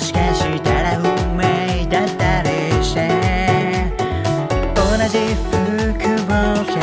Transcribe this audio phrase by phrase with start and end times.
[0.00, 2.48] しかしたら運命だったり
[2.84, 3.08] して。
[4.76, 5.48] 同じ服
[6.30, 6.80] を着て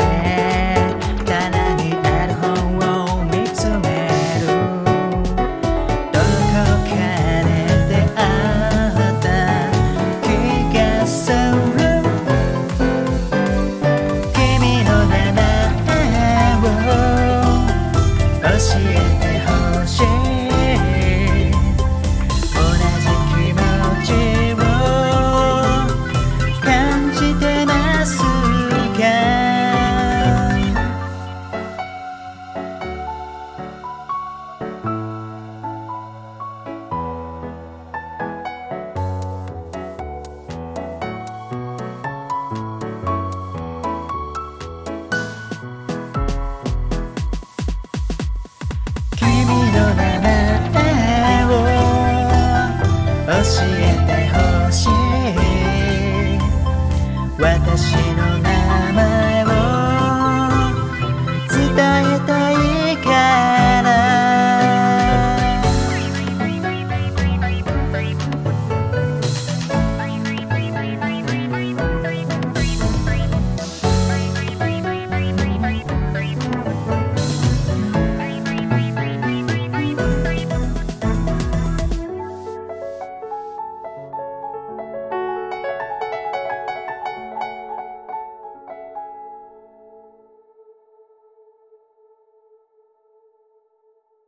[1.24, 2.44] 棚にある本
[2.76, 4.08] を見つめ
[4.40, 4.46] る。
[6.12, 6.92] どこか
[7.42, 7.48] で
[7.88, 9.26] 出会った
[10.22, 10.24] 気
[10.74, 11.34] がする。
[14.34, 15.40] 君の名前
[16.60, 16.62] を
[18.42, 18.88] 教え
[19.20, 19.55] てほしい。
[53.64, 53.64] え
[54.06, 54.88] てほしい。
[57.38, 57.94] 私